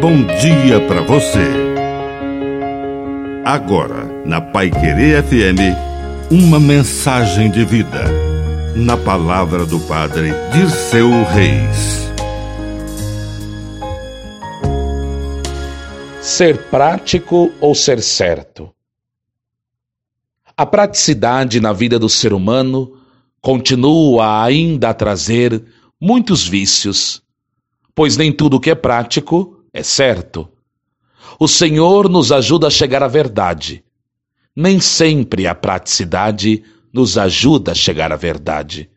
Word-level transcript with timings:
bom 0.00 0.24
dia 0.40 0.80
para 0.88 1.02
você. 1.02 1.46
Agora, 3.44 4.04
na 4.24 4.40
Pai 4.40 4.70
Querer 4.70 5.22
FM, 5.22 5.76
uma 6.30 6.58
mensagem 6.58 7.50
de 7.50 7.64
vida. 7.66 8.04
Na 8.74 8.96
palavra 8.96 9.66
do 9.66 9.78
Padre 9.80 10.30
Dirceu 10.52 11.10
Reis. 11.24 12.10
Ser 16.22 16.56
prático 16.70 17.52
ou 17.60 17.74
ser 17.74 18.00
certo? 18.00 18.72
A 20.56 20.64
praticidade 20.64 21.60
na 21.60 21.74
vida 21.74 21.98
do 21.98 22.08
ser 22.08 22.32
humano 22.32 22.96
continua 23.42 24.44
ainda 24.44 24.90
a 24.90 24.94
trazer 24.94 25.62
muitos 26.00 26.46
vícios 26.46 27.22
pois 28.00 28.16
nem 28.16 28.32
tudo 28.32 28.58
que 28.58 28.70
é 28.70 28.74
prático 28.74 29.59
é 29.72 29.82
certo. 29.82 30.48
O 31.38 31.46
Senhor 31.46 32.08
nos 32.08 32.32
ajuda 32.32 32.66
a 32.66 32.70
chegar 32.70 33.02
à 33.02 33.08
verdade. 33.08 33.84
Nem 34.54 34.80
sempre 34.80 35.46
a 35.46 35.54
praticidade 35.54 36.62
nos 36.92 37.16
ajuda 37.16 37.72
a 37.72 37.74
chegar 37.74 38.12
à 38.12 38.16
verdade. 38.16 38.90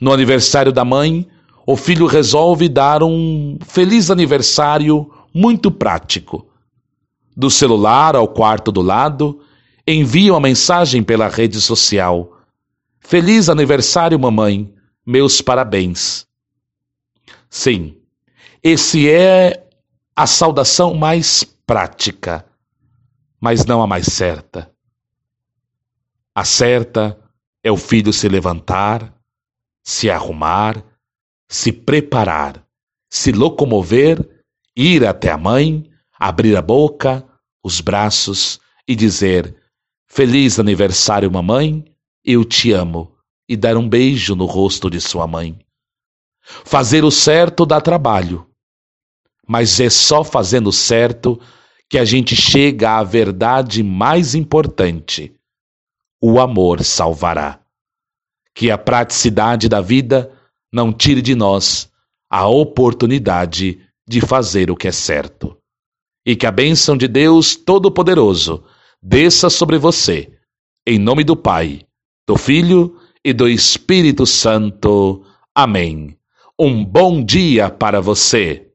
No 0.00 0.12
aniversário 0.12 0.72
da 0.72 0.84
mãe, 0.84 1.26
o 1.66 1.76
filho 1.76 2.06
resolve 2.06 2.68
dar 2.68 3.02
um 3.02 3.58
feliz 3.64 4.10
aniversário 4.10 5.10
muito 5.32 5.70
prático. 5.70 6.46
Do 7.36 7.50
celular 7.50 8.14
ao 8.16 8.28
quarto 8.28 8.70
do 8.70 8.82
lado, 8.82 9.40
envia 9.86 10.32
uma 10.32 10.40
mensagem 10.40 11.02
pela 11.02 11.28
rede 11.28 11.60
social. 11.60 12.38
Feliz 13.00 13.48
aniversário, 13.48 14.18
mamãe. 14.18 14.72
Meus 15.06 15.40
parabéns. 15.40 16.26
Sim, 17.48 17.96
esse 18.62 19.08
é 19.08 19.66
a 20.14 20.26
saudação 20.26 20.94
mais 20.94 21.44
prática, 21.44 22.44
mas 23.40 23.64
não 23.64 23.82
a 23.82 23.86
mais 23.86 24.06
certa. 24.06 24.70
A 26.34 26.44
certa 26.44 27.18
é 27.62 27.70
o 27.70 27.76
filho 27.76 28.12
se 28.12 28.28
levantar, 28.28 29.14
se 29.82 30.10
arrumar, 30.10 30.82
se 31.48 31.72
preparar, 31.72 32.64
se 33.08 33.32
locomover, 33.32 34.44
ir 34.76 35.06
até 35.06 35.30
a 35.30 35.38
mãe, 35.38 35.90
abrir 36.18 36.56
a 36.56 36.62
boca, 36.62 37.26
os 37.62 37.80
braços 37.80 38.60
e 38.86 38.94
dizer: 38.94 39.56
Feliz 40.06 40.58
aniversário, 40.58 41.30
mamãe, 41.30 41.84
eu 42.24 42.44
te 42.44 42.72
amo, 42.72 43.16
e 43.48 43.56
dar 43.56 43.76
um 43.76 43.88
beijo 43.88 44.34
no 44.34 44.44
rosto 44.44 44.90
de 44.90 45.00
sua 45.00 45.26
mãe. 45.26 45.58
Fazer 46.42 47.04
o 47.04 47.10
certo 47.10 47.64
dá 47.64 47.80
trabalho, 47.80 48.49
mas 49.50 49.80
é 49.80 49.90
só 49.90 50.22
fazendo 50.22 50.70
certo 50.70 51.40
que 51.88 51.98
a 51.98 52.04
gente 52.04 52.36
chega 52.36 52.98
à 52.98 53.02
verdade 53.02 53.82
mais 53.82 54.36
importante: 54.36 55.34
o 56.22 56.38
amor 56.38 56.84
salvará. 56.84 57.58
Que 58.54 58.70
a 58.70 58.78
praticidade 58.78 59.68
da 59.68 59.80
vida 59.80 60.30
não 60.72 60.92
tire 60.92 61.20
de 61.20 61.34
nós 61.34 61.90
a 62.30 62.46
oportunidade 62.46 63.80
de 64.06 64.20
fazer 64.20 64.70
o 64.70 64.76
que 64.76 64.86
é 64.86 64.92
certo. 64.92 65.56
E 66.24 66.36
que 66.36 66.46
a 66.46 66.52
bênção 66.52 66.96
de 66.96 67.08
Deus 67.08 67.56
Todo-Poderoso 67.56 68.62
desça 69.02 69.50
sobre 69.50 69.78
você, 69.78 70.30
em 70.86 70.96
nome 70.96 71.24
do 71.24 71.34
Pai, 71.34 71.80
do 72.24 72.36
Filho 72.36 72.96
e 73.24 73.32
do 73.32 73.48
Espírito 73.48 74.24
Santo. 74.26 75.24
Amém. 75.52 76.16
Um 76.56 76.84
bom 76.84 77.24
dia 77.24 77.68
para 77.68 78.00
você. 78.00 78.69